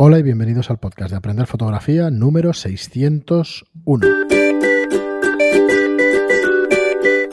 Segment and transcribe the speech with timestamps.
[0.00, 4.06] Hola y bienvenidos al podcast de Aprender Fotografía número 601.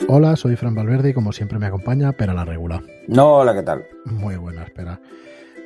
[0.08, 2.82] Hola, soy Fran Valverde y como siempre me acompaña Pera la Regula.
[3.06, 3.84] No, hola, ¿qué tal?
[4.04, 5.00] Muy buena, espera.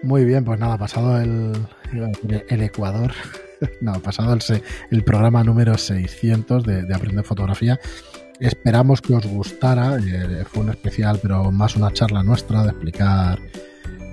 [0.02, 1.52] Muy bien, pues nada, pasado el,
[2.50, 3.12] el Ecuador,
[3.80, 4.40] no, pasado el,
[4.90, 7.80] el, programa número 600 de, de, Aprender Fotografía.
[8.40, 13.38] Esperamos que os gustara, eh, fue un especial, pero más una charla nuestra de explicar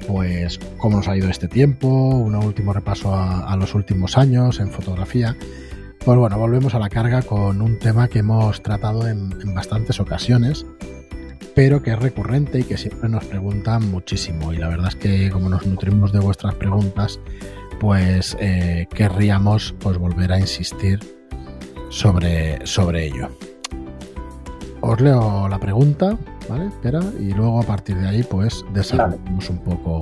[0.08, 4.71] pues cómo nos ha ido este tiempo, un último repaso a, los últimos años en
[4.71, 5.36] fotografía.
[6.04, 10.00] Pues bueno, volvemos a la carga con un tema que hemos tratado en, en, bastantes
[10.00, 10.65] ocasiones,
[11.54, 14.54] pero que es recurrente y que siempre nos preguntan muchísimo.
[14.54, 17.20] Y la verdad es que como nos nutrimos de vuestras preguntas,
[17.79, 21.00] pues eh, querríamos pues, volver a insistir
[21.89, 23.29] sobre, sobre ello.
[24.82, 26.18] Os leo la pregunta,
[26.50, 26.68] ¿vale?
[26.68, 30.00] Espera, y luego a partir de ahí, pues desarrollamos un poco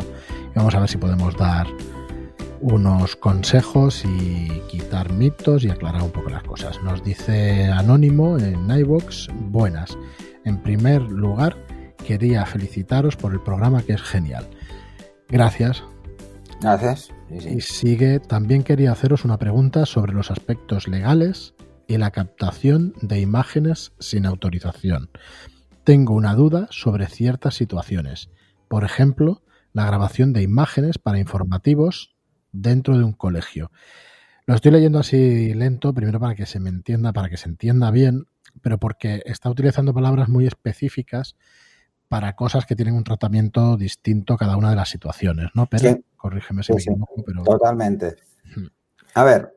[0.52, 1.68] y vamos a ver si podemos dar
[2.62, 6.82] unos consejos y quitar mitos y aclarar un poco las cosas.
[6.84, 9.98] Nos dice Anónimo en iVox, buenas.
[10.46, 11.58] En primer lugar,
[12.06, 14.48] quería felicitaros por el programa que es genial.
[15.30, 15.84] Gracias.
[16.62, 17.10] Gracias.
[17.30, 17.50] Sí, sí.
[17.50, 21.54] Y sigue, también quería haceros una pregunta sobre los aspectos legales
[21.88, 25.10] y la captación de imágenes sin autorización.
[25.86, 28.32] Tengo una duda sobre ciertas situaciones.
[28.68, 32.16] Por ejemplo, la grabación de imágenes para informativos
[32.52, 33.70] dentro de un colegio.
[34.48, 37.92] Lo estoy leyendo así lento, primero para que se me entienda, para que se entienda
[37.92, 38.26] bien,
[38.64, 41.36] pero porque está utilizando palabras muy específicas
[42.08, 45.68] para cosas que tienen un tratamiento distinto cada una de las situaciones, ¿no?
[45.68, 46.06] Pero sí.
[46.18, 47.44] corrígeme si sí, me equivoco, pero...
[47.44, 48.16] Totalmente.
[49.14, 49.56] A ver,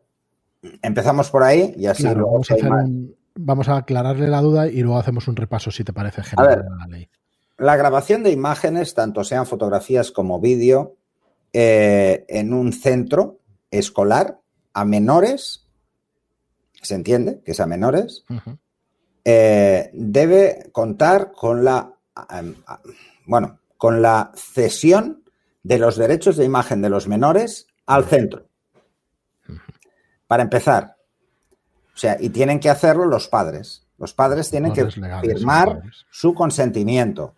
[0.83, 4.41] empezamos por ahí y así claro, luego vamos, a hacer un, vamos, a aclararle la
[4.41, 7.09] duda y luego hacemos un repaso, si te parece, general de la ley.
[7.57, 10.97] La grabación de imágenes, tanto sean fotografías como vídeo,
[11.53, 13.39] eh, en un centro
[13.71, 14.41] escolar
[14.75, 15.67] a menores,
[16.83, 18.59] se entiende que es a menores, uh -huh.
[19.25, 21.95] eh, debe contar con la,
[22.33, 22.55] eh,
[23.27, 25.25] bueno, con la cesión
[25.63, 28.47] de los derechos de imagen de los menores al centro.
[30.27, 30.98] Para empezar,
[31.99, 33.85] o sea, y tienen que hacerlo los padres.
[33.99, 35.83] Los padres tienen padres que legales, firmar
[36.13, 37.35] su consentimiento.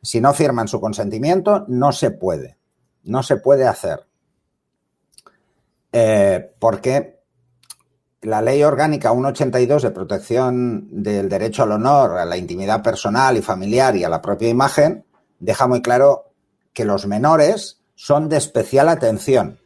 [0.00, 2.56] Si no firman su consentimiento, no se puede.
[3.02, 4.06] No se puede hacer.
[5.92, 7.20] Eh, porque
[8.22, 13.42] la ley orgánica 182 de protección del derecho al honor, a la intimidad personal y
[13.42, 15.04] familiar y a la propia imagen,
[15.38, 16.32] deja muy claro
[16.72, 19.58] que los menores son de especial atención.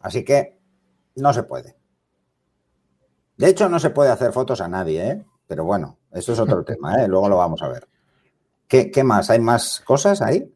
[0.00, 0.58] Así que
[1.14, 1.81] no se puede.
[3.36, 5.24] De hecho, no se puede hacer fotos a nadie, ¿eh?
[5.46, 7.08] pero bueno, eso es otro tema, ¿eh?
[7.08, 7.88] luego lo vamos a ver.
[8.68, 9.30] ¿Qué, ¿Qué, más?
[9.30, 10.50] ¿Hay más cosas ahí?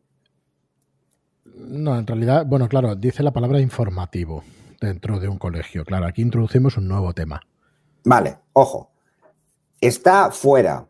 [1.45, 4.45] No, en realidad, bueno, claro, dice la palabra informativo
[4.81, 5.85] dentro de un colegio.
[5.85, 7.41] Claro, aquí introducimos un nuevo tema.
[8.05, 8.93] Vale, ojo.
[9.81, 10.87] Está fuera,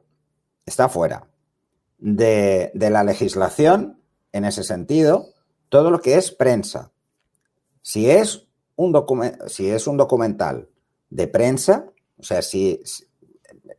[0.65, 1.27] está fuera
[1.99, 4.01] de, de la legislación,
[4.33, 5.29] en ese sentido,
[5.69, 6.93] todo lo que es prensa.
[7.83, 8.93] Si es un,
[9.47, 10.69] si es un documental
[11.11, 11.87] de prensa,
[12.19, 13.05] o sea, si, si,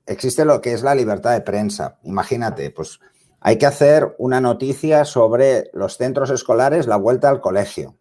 [0.05, 2.99] existe lo que es la libertad de prensa, imagínate, pues
[3.39, 7.97] hay que hacer una noticia sobre los centros escolares, la vuelta al colegio.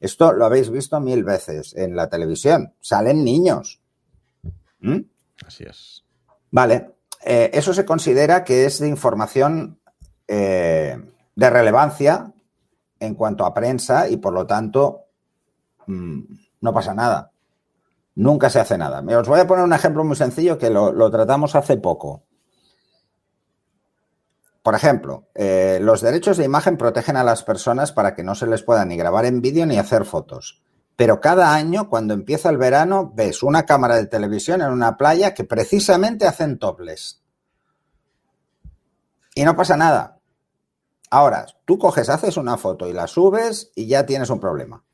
[0.00, 2.74] Esto lo habéis visto mil veces en la televisión.
[2.80, 3.80] Salen niños.
[4.80, 5.00] ¿Mm?
[5.46, 6.04] Así es.
[6.50, 6.94] Vale.
[7.22, 9.78] Eh, eso se considera que es de información
[10.26, 10.96] eh,
[11.34, 12.32] de relevancia
[12.98, 15.06] en cuanto a prensa y por lo tanto
[15.86, 16.20] mmm,
[16.60, 17.32] no pasa nada.
[18.20, 19.00] Nunca se hace nada.
[19.18, 22.24] Os voy a poner un ejemplo muy sencillo que lo, tratamos hace poco.
[24.62, 28.46] Por ejemplo, eh, los derechos de imagen protegen a las personas para que no se
[28.46, 30.62] les pueda ni grabar en vídeo ni hacer fotos.
[30.96, 35.32] Pero cada año, cuando empieza el verano, ves una cámara de televisión en una playa
[35.32, 37.22] que precisamente hacen topless.
[39.34, 40.18] Y no pasa nada.
[41.08, 44.84] Ahora, tú coges, haces una foto y la subes y ya tienes un problema.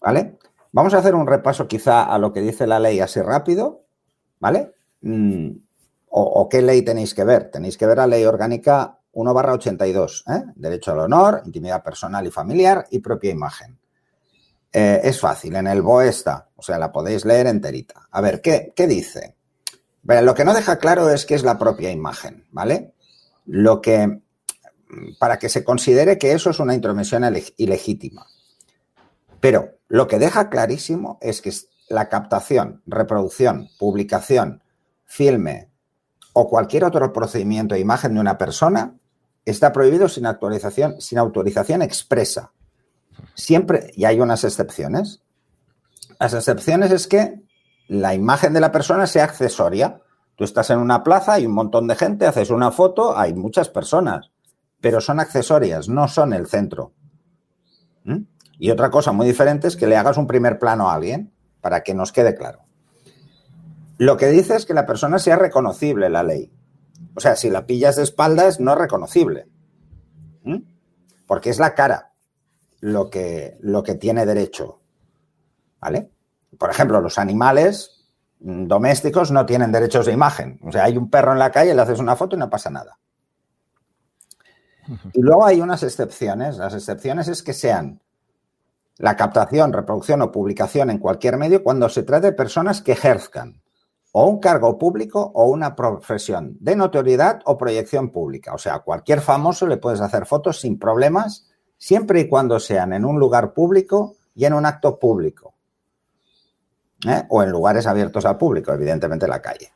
[0.00, 0.38] ¿Vale?
[0.72, 3.84] Vamos a hacer un repaso quizá a lo que dice la ley así rápido.
[4.40, 4.72] ¿Vale?
[5.02, 5.50] Mm.
[6.14, 7.50] O, qué ley tenéis que ver?
[7.50, 10.42] Tenéis que ver la ley orgánica 1 barra 82, ¿eh?
[10.56, 13.78] derecho al honor, intimidad personal y familiar y propia imagen.
[14.70, 18.08] Eh, es fácil, en el BOE está, o sea, la podéis leer enterita.
[18.10, 19.36] A ver, ¿qué, qué dice?
[20.02, 22.92] Bueno, lo que no deja claro es qué es la propia imagen, ¿vale?
[23.46, 24.20] Lo que,
[25.18, 27.24] para que se considere que eso es una intromisión
[27.56, 28.26] ilegítima.
[29.42, 31.52] Pero lo que deja clarísimo es que
[31.88, 34.62] la captación, reproducción, publicación,
[35.04, 35.68] filme,
[36.32, 38.94] o cualquier otro procedimiento de imagen de una persona
[39.44, 42.52] está prohibido sin, actualización, sin autorización expresa.
[43.34, 45.22] Siempre, y hay unas excepciones.
[46.20, 47.42] Las excepciones es que
[47.88, 50.00] la imagen de la persona sea accesoria.
[50.36, 53.68] Tú estás en una plaza, hay un montón de gente, haces una foto, hay muchas
[53.68, 54.30] personas,
[54.80, 56.92] pero son accesorias, no son el centro.
[58.04, 58.22] ¿Mm?
[58.62, 61.82] Y otra cosa muy diferente es que le hagas un primer plano a alguien, para
[61.82, 62.60] que nos quede claro.
[63.98, 66.52] Lo que dice es que la persona sea reconocible la ley.
[67.16, 69.48] O sea, si la pillas de espaldas, no es reconocible.
[70.44, 70.58] ¿Mm?
[71.26, 72.12] Porque es la cara
[72.78, 74.78] lo que, lo que tiene derecho.
[75.80, 76.12] ¿Vale?
[76.56, 78.06] Por ejemplo, los animales
[78.38, 80.60] domésticos no tienen derechos de imagen.
[80.62, 82.70] O sea, hay un perro en la calle, le haces una foto y no pasa
[82.70, 82.96] nada.
[85.14, 86.58] Y luego hay unas excepciones.
[86.58, 88.00] Las excepciones es que sean
[88.98, 93.62] la captación, reproducción o publicación en cualquier medio cuando se trate de personas que ejerzcan
[94.12, 98.54] o un cargo público o una profesión de notoriedad o proyección pública.
[98.54, 101.48] O sea, a cualquier famoso le puedes hacer fotos sin problemas,
[101.78, 105.54] siempre y cuando sean en un lugar público y en un acto público.
[107.06, 107.24] ¿eh?
[107.30, 109.72] O en lugares abiertos al público, evidentemente la calle.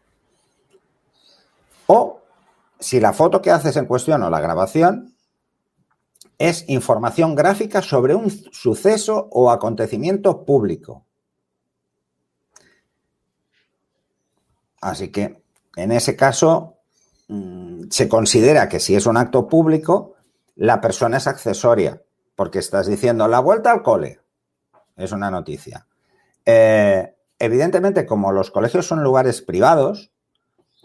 [1.87, 2.21] O
[2.79, 5.16] si la foto que haces en cuestión o la grabación
[6.39, 11.07] es información gráfica sobre un suceso o acontecimiento público.
[14.81, 15.43] Así que
[15.77, 16.79] en ese caso
[17.29, 20.15] mm, se considera que si es un acto público,
[20.55, 22.03] la persona es accesoria,
[22.35, 24.21] porque estás diciendo la vuelta al cole.
[24.97, 25.87] Es una noticia.
[26.45, 30.13] Eh, evidentemente, como los colegios son lugares privados,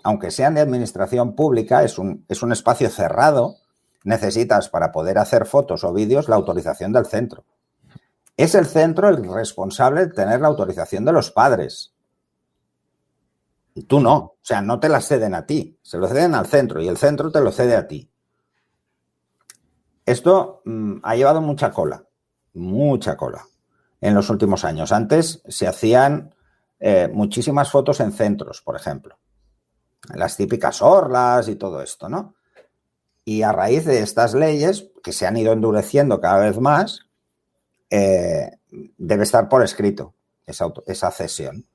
[0.03, 3.57] aunque sean de administración pública, es un, es un espacio cerrado,
[4.03, 7.45] necesitas para poder hacer fotos o vídeos la autorización del centro.
[8.37, 11.93] Es el centro el responsable de tener la autorización de los padres.
[13.73, 16.47] Y tú no, o sea, no te la ceden a ti, se lo ceden al
[16.47, 18.11] centro y el centro te lo cede a ti.
[20.05, 22.03] Esto mm, ha llevado mucha cola,
[22.53, 23.45] mucha cola
[24.01, 24.91] en los últimos años.
[24.91, 26.33] Antes se hacían
[26.79, 29.19] eh, muchísimas fotos en centros, por ejemplo.
[30.15, 32.35] Las típicas orlas y todo esto, ¿no?
[33.23, 37.05] Y a raíz de estas leyes, que se han ido endureciendo cada vez más,
[37.89, 38.57] eh,
[38.97, 40.13] debe estar por escrito
[40.45, 41.65] esa, cesión.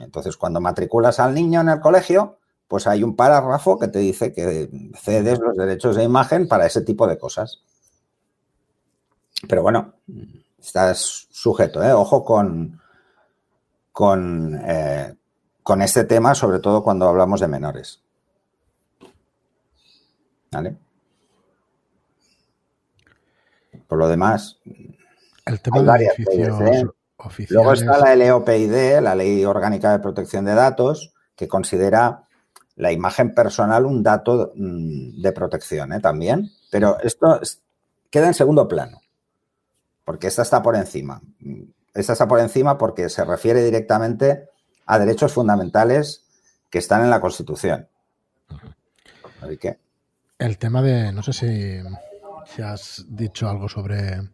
[0.00, 4.32] Entonces, cuando matriculas al niño en el colegio, pues hay un párrafo que te dice
[4.32, 4.68] que
[5.00, 7.62] cedes los derechos de imagen para ese tipo de cosas.
[9.48, 9.94] Pero bueno,
[10.58, 11.92] estás sujeto, ¿eh?
[11.92, 12.80] ojo con,
[13.92, 15.14] con, eh,
[15.62, 18.02] con este tema, sobre todo cuando hablamos de menores.
[20.50, 20.76] ¿Vale?
[23.88, 24.60] Por lo demás,
[25.46, 26.84] el tema de edificios, ¿eh?
[27.48, 32.28] Luego está la LOPID, la Ley Orgánica de Protección de Datos, que considera
[32.76, 36.00] la imagen personal un dato mm, de protección ¿eh?
[36.00, 37.40] también, pero esto
[38.08, 39.00] queda en segundo plano,
[40.04, 41.20] porque esta está por encima.
[41.92, 44.48] Esta está por encima porque se refiere directamente
[44.86, 46.24] a derechos fundamentales
[46.70, 47.88] que están en la Constitución.
[49.40, 49.78] Así que...
[50.38, 51.80] El tema de, no sé si,
[52.54, 54.30] si has dicho algo sobre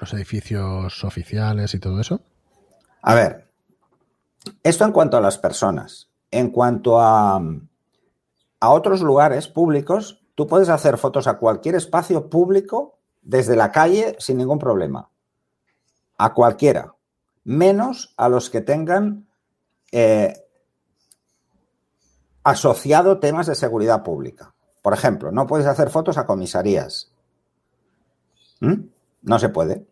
[0.00, 2.20] los edificios oficiales y todo eso?
[3.02, 3.48] A ver,
[4.62, 6.10] esto en cuanto a las personas.
[6.30, 7.40] En cuanto a,
[8.60, 14.16] a otros lugares públicos, tú puedes hacer fotos a cualquier espacio público desde la calle
[14.18, 15.08] sin ningún problema.
[16.18, 16.94] A cualquiera.
[17.44, 19.28] Menos a los que tengan
[19.92, 20.34] eh,
[22.42, 24.55] asociado temas de seguridad pública.
[24.86, 27.10] Por ejemplo, no puedes hacer fotos a comisarías.
[28.60, 28.84] ¿Mm?
[29.22, 29.84] No se puede.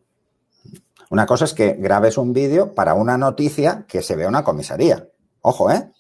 [1.11, 5.09] Una cosa es que grabes un vídeo para una noticia que se vea una comisaría.
[5.41, 5.91] Ojo, ¿eh?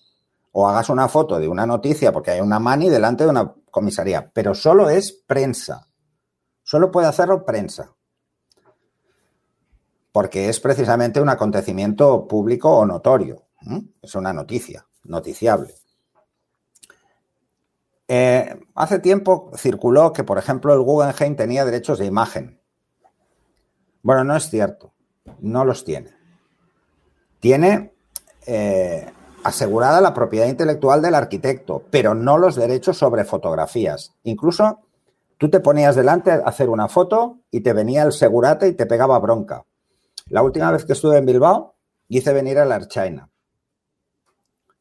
[0.52, 4.30] O hagas una foto de una noticia porque hay una mani delante de una comisaría.
[4.32, 5.88] Pero solo es prensa.
[6.62, 7.90] Solo puede hacerlo prensa.
[10.12, 13.42] Porque es precisamente un acontecimiento público o notorio.
[14.00, 15.74] Es una noticia, noticiable.
[18.16, 22.61] Eh, hace tiempo circuló que, por ejemplo, el Guggenheim tenía derechos de imagen.
[24.02, 24.92] Bueno, no es cierto,
[25.40, 26.12] no los tiene.
[27.40, 27.92] Tiene
[28.47, 29.11] eh,
[29.42, 34.14] asegurada la propiedad intelectual del arquitecto, pero no los derechos sobre fotografías.
[34.23, 34.78] Incluso
[35.37, 38.87] tú te ponías delante a hacer una foto y te venía el segurate y te
[38.87, 39.64] pegaba bronca.
[40.28, 41.75] La última vez que estuve en Bilbao,
[42.06, 43.28] hice venir a la Archaina.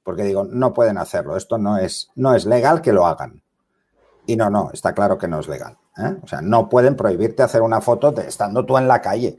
[0.04, 3.42] Porque digo, no pueden hacerlo, esto no es, no es legal que lo hagan.
[4.26, 5.78] Y no, no, está claro que no es legal.
[5.98, 6.18] ¿eh?
[6.22, 9.38] O sea, no pueden prohibirte hacer una foto estando tú en la calle.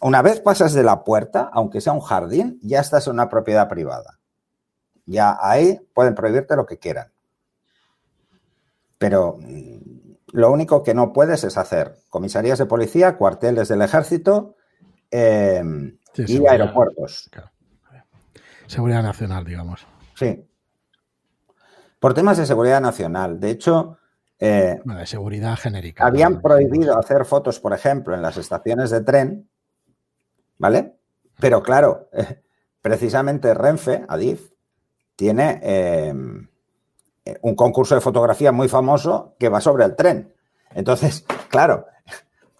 [0.00, 3.68] Una vez pasas de la puerta, aunque sea un jardín, ya estás en una propiedad
[3.68, 4.18] privada.
[5.04, 7.12] Ya ahí pueden prohibirte lo que quieran.
[8.98, 9.80] Pero mm,
[10.32, 14.56] lo único que no puedes es hacer comisarías de policía, cuarteles del ejército
[15.10, 15.62] eh,
[16.12, 17.28] Sí, y aeropuertos.
[17.30, 17.50] Claro.
[18.70, 19.84] Seguridad nacional, digamos.
[20.14, 20.48] Sí.
[21.98, 23.40] Por temas de seguridad nacional.
[23.40, 23.98] De hecho,
[24.38, 26.06] eh, Bueno, de seguridad genérica.
[26.06, 26.40] habían ¿no?
[26.40, 29.50] prohibido hacer fotos, por ejemplo, en las estaciones de tren,
[30.56, 30.94] ¿vale?
[31.40, 32.42] Pero claro, eh,
[32.80, 34.52] precisamente Renfe, Adif,
[35.16, 36.14] tiene eh,
[37.24, 40.32] eh, un concurso de fotografía muy famoso que va sobre el tren.
[40.74, 41.86] Entonces, claro,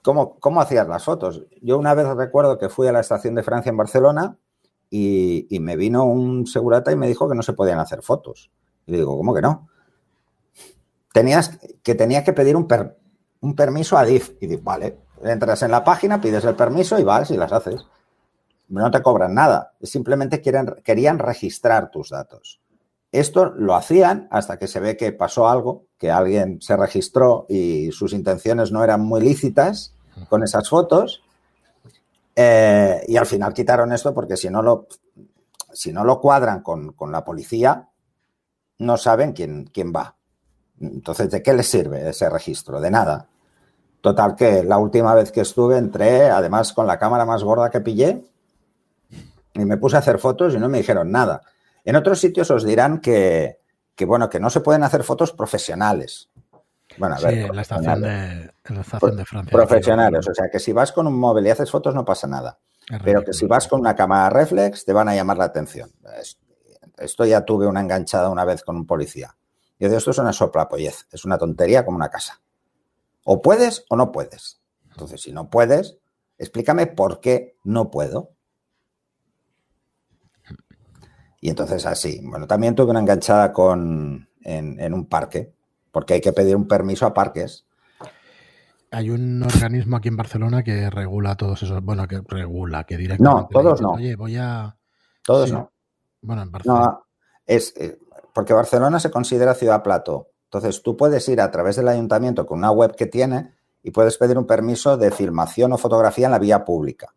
[0.02, 1.44] ¿cómo, cómo hacías las fotos?
[1.62, 4.36] Yo una vez recuerdo que fui a la estación de Francia en Barcelona
[4.90, 8.50] y, me vino un segurata y me dijo que no se podían hacer fotos.
[8.86, 9.68] Y le digo, ¿cómo que no?
[11.12, 12.98] Tenías que tenía que pedir un, per-
[13.40, 14.32] un permiso a DIF.
[14.40, 17.86] Y digo, vale, entras en la página, pides el permiso y vas y las haces.
[18.68, 19.74] No te cobran nada.
[19.82, 22.60] Simplemente quieren, querían registrar tus datos.
[23.12, 27.90] Esto lo hacían hasta que se ve que pasó algo, que alguien se registró y
[27.90, 29.94] sus intenciones no eran muy lícitas
[30.28, 31.22] con esas fotos.
[32.34, 34.86] Eh, y al final quitaron esto porque si no lo,
[35.72, 37.88] si no lo cuadran con, con la policía,
[38.78, 40.16] no saben quién, quién va.
[40.80, 42.80] Entonces, ¿de qué les sirve ese registro?
[42.80, 43.28] De nada.
[44.00, 47.82] Total que la última vez que estuve entré, además con la cámara más gorda que
[47.82, 48.24] pillé,
[49.52, 51.42] y me puse a hacer fotos y no me dijeron nada.
[51.84, 53.58] En otros sitios os dirán que,
[53.94, 56.29] que, bueno, que no se pueden hacer fotos profesionales.
[56.98, 58.10] Bueno, a Sí, ver, en la estación de,
[58.64, 59.52] en la estación de Francia.
[59.52, 62.58] Profesionales, o sea que si vas con un móvil y haces fotos no pasa nada.
[62.90, 65.90] Es Pero que si vas con una cámara reflex te van a llamar la atención.
[66.18, 66.38] Es-
[66.98, 69.34] Esto ya tuve una enganchada una vez con un policía.
[69.78, 72.42] Yo digo, esto es una soplapollez, es una tontería como una casa.
[73.24, 74.60] O puedes o no puedes.
[74.90, 75.96] Entonces, si no puedes,
[76.36, 78.32] explícame por qué no puedo.
[81.40, 82.20] Y entonces así.
[82.22, 85.54] Bueno, también tuve una enganchada con en, en un parque,
[85.92, 87.66] porque hay que pedir un permiso a parques.
[88.92, 91.82] Hay un organismo aquí en Barcelona que regula todos esos.
[91.82, 93.54] Bueno, que regula, que directamente.
[93.54, 93.90] No, todos dice, no.
[93.92, 94.76] Oye, voy a.
[95.24, 95.54] Todos Sí.
[95.54, 95.70] no.
[96.22, 96.80] Bueno, en Barcelona.
[96.86, 97.06] No,
[97.46, 97.98] es eh,
[98.34, 100.30] porque Barcelona se considera ciudad plato.
[100.44, 104.18] Entonces tú puedes ir a través del ayuntamiento con una web que tiene y puedes
[104.18, 107.14] pedir un permiso de filmación o fotografía en la vía pública.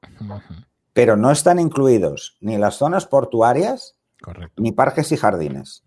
[0.93, 4.61] Pero no están incluidos ni las zonas portuarias Correcto.
[4.61, 5.83] ni parques y jardines.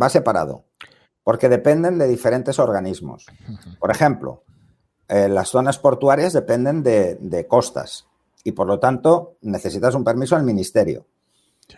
[0.00, 0.64] Va separado,
[1.24, 3.26] porque dependen de diferentes organismos.
[3.78, 4.42] Por ejemplo,
[5.08, 8.06] eh, las zonas portuarias dependen de, de costas
[8.44, 11.06] y por lo tanto necesitas un permiso al ministerio.
[11.68, 11.76] Sí.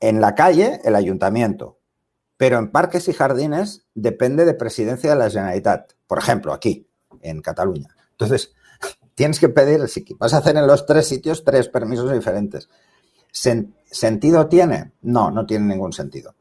[0.00, 1.78] En la calle, el ayuntamiento.
[2.36, 5.92] Pero en parques y jardines depende de presidencia de la Generalitat.
[6.06, 6.86] Por ejemplo, aquí,
[7.20, 7.88] en Cataluña.
[8.12, 8.54] Entonces,
[9.16, 12.68] tienes que pedir, si vas a hacer en los tres sitios, tres permisos diferentes.
[13.32, 14.92] Sen- ¿Sentido tiene?
[15.02, 16.34] No, no tiene ningún sentido.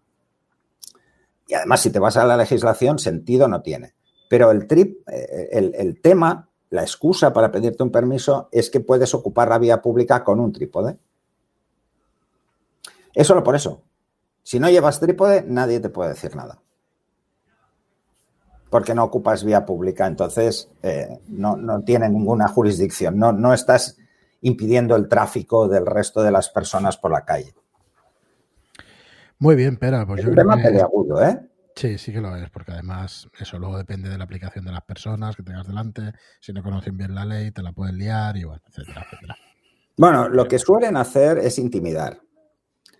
[1.47, 3.95] Y además, si te vas a la legislación, sentido no tiene.
[4.29, 8.81] Pero el trip, eh, el, el tema, la excusa para pedirte un permiso es que
[8.81, 10.97] puedes ocupar la vía pública con un trípode.
[13.13, 13.81] Es solo por eso.
[14.43, 16.61] Si no llevas trípode, nadie te puede decir nada.
[18.69, 23.17] Porque no ocupas vía pública, entonces eh, no, no tiene ninguna jurisdicción.
[23.17, 23.97] No, no estás
[24.41, 27.55] impidiendo el tráfico del resto de las personas por la calle.
[29.39, 30.63] Muy bien, Pera, pues Es yo un creo tema que.
[30.69, 31.39] peleagudo, ¿eh?
[31.75, 34.81] Sí, sí que lo es, porque además eso luego depende de la aplicación de las
[34.83, 36.13] personas que tengas delante.
[36.39, 39.35] Si no conocen bien la ley, te la pueden liar y bueno, etcétera, etcétera.
[39.95, 42.19] Bueno, lo que suelen hacer es intimidar.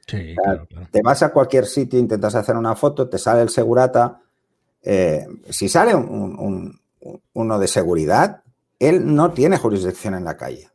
[0.05, 0.87] Sí, sea, claro, claro.
[0.91, 4.21] Te vas a cualquier sitio, intentas hacer una foto, te sale el segurata.
[4.89, 8.43] eh, si sale un- un- un- uno de seguridad,
[8.79, 10.69] él no tiene jurisdicción en la calle.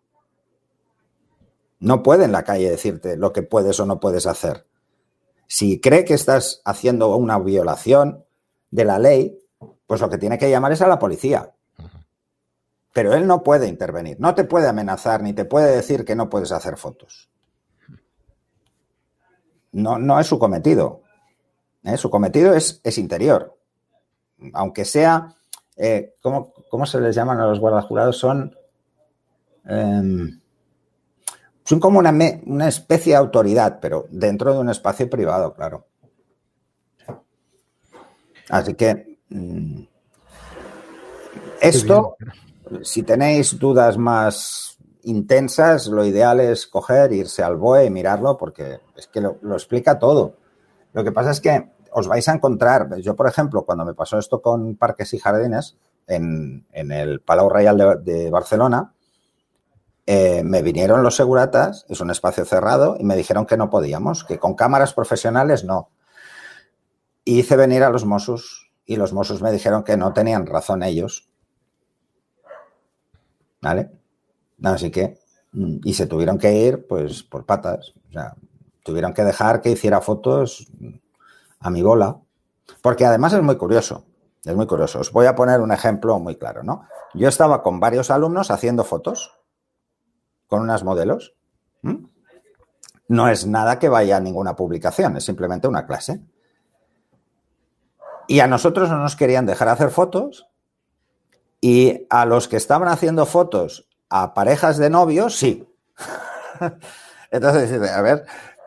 [1.80, 4.64] No puede en la calle decirte lo que puedes o no puedes hacer.
[5.52, 8.24] Si cree que estás haciendo una violación
[8.70, 9.38] de la ley,
[9.86, 11.52] pues lo que tiene que llamar es a la policía.
[12.94, 16.30] Pero él no puede intervenir, no te puede amenazar ni te puede decir que no
[16.30, 17.28] puedes hacer fotos.
[19.72, 21.02] No, no es su cometido.
[21.84, 21.98] ¿eh?
[21.98, 23.54] Su cometido es, es interior.
[24.54, 25.36] Aunque sea,
[25.76, 28.16] eh, ¿cómo, cómo se les llaman a los guardajurados?
[28.16, 28.56] Son,
[29.66, 30.40] em,
[31.64, 35.86] son como una, me- una especie de autoridad, pero dentro de un espacio privado, claro.
[38.50, 39.82] Así que mm,
[41.60, 42.16] esto,
[42.82, 48.80] si tenéis dudas más intensas, lo ideal es coger, irse al BOE y mirarlo porque
[48.96, 50.34] es que lo, lo explica todo.
[50.92, 54.18] Lo que pasa es que os vais a encontrar, yo por ejemplo, cuando me pasó
[54.18, 55.76] esto con parques y jardines
[56.06, 58.92] en, en el Palau Real de, de Barcelona,
[60.14, 64.24] eh, me vinieron los seguratas, es un espacio cerrado, y me dijeron que no podíamos,
[64.24, 65.88] que con cámaras profesionales no.
[67.24, 70.82] Y hice venir a los Mossos y los Mossos me dijeron que no tenían razón
[70.82, 71.30] ellos,
[73.62, 73.90] ¿Vale?
[74.64, 75.18] Así que,
[75.52, 77.94] mm, y se tuvieron que ir, pues, por patas.
[78.10, 78.34] O sea,
[78.82, 80.66] tuvieron que dejar que hiciera fotos
[81.60, 82.20] a mi bola.
[82.82, 84.04] Porque además es muy curioso.
[84.44, 84.98] Es muy curioso.
[84.98, 86.82] Os voy a poner un ejemplo muy claro, ¿no?
[87.14, 89.41] Yo estaba con varios alumnos haciendo fotos
[90.52, 91.34] con unas modelos.
[93.08, 96.20] No es nada que vaya a ninguna publicación, es simplemente una clase.
[98.28, 100.46] Y a nosotros no nos querían dejar hacer fotos
[101.58, 105.66] y a los que estaban haciendo fotos a parejas de novios, sí.
[107.30, 108.26] Entonces, a ver,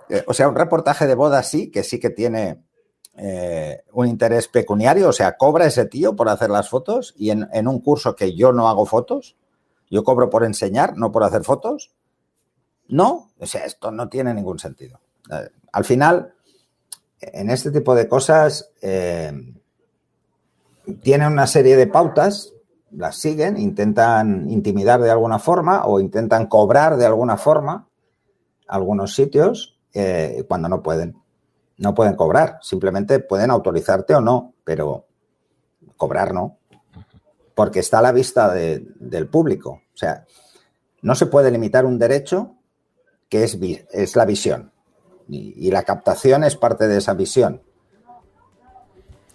[0.10, 2.64] eh, o sea, un reportaje de boda sí, que sí que tiene
[3.16, 7.68] eh, un interés pecuniario, o sea, cobra ese tío por hacer las fotos y en,
[7.68, 9.36] un curso que yo no hago fotos,
[9.90, 11.92] yo cobro por enseñar, no por hacer fotos.
[12.88, 15.00] No, o sea, esto no tiene ningún sentido.
[15.32, 16.34] Eh, al final,
[17.20, 19.32] en este tipo de cosas, eh,
[21.02, 22.54] tienen una serie de pautas,
[22.92, 27.88] las siguen, intentan intimidar de alguna forma o intentan cobrar de alguna forma
[28.68, 29.80] algunos sitios
[30.48, 31.16] cuando no pueden
[31.78, 35.06] no pueden cobrar, simplemente pueden autorizarte o no, pero
[35.98, 36.58] cobrar no,
[37.56, 39.82] porque está a la vista del público.
[39.94, 40.26] O sea,
[41.02, 42.56] no se puede limitar un derecho
[43.30, 43.58] que es,
[43.92, 44.72] es la visión
[45.28, 47.62] y, la captación es parte de esa visión.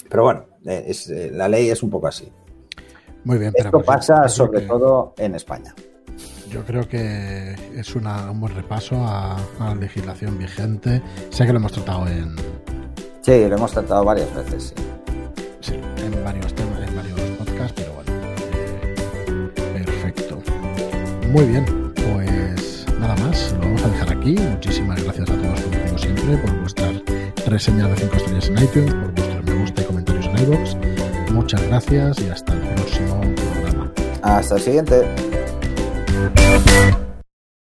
[0.08, 2.30] Pero bueno, eh, eh, la ley es un poco así.
[3.24, 5.74] Muy bien, pero Esto pasa sobre todo en España.
[6.48, 11.02] Yo creo que es un buen repaso a, la legislación vigente.
[11.30, 12.34] Sé que lo hemos tratado en.
[13.20, 14.84] Sí, lo hemos tratado varias veces, sí.
[15.60, 17.99] Sí, en varios temas, en varios podcasts, pero
[21.32, 23.52] Muy bien, pues nada más.
[23.52, 24.34] Lo vamos a dejar aquí.
[24.34, 27.02] Muchísimas gracias a todos, como siempre, por vuestras
[27.46, 31.30] reseñas de 5 estrellas en iTunes, por vuestros me gusta y comentarios en iVoox.
[31.32, 33.92] Muchas gracias y hasta el próximo programa.
[34.22, 35.06] Hasta el siguiente.